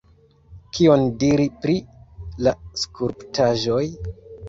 Kion 0.77 1.03
diri 1.25 1.47
pri 1.65 1.77
la 2.49 2.57
skulptaĵoj? 2.87 3.83